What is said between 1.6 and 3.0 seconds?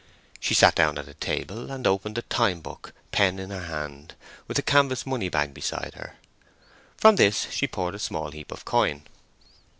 and opened the time book,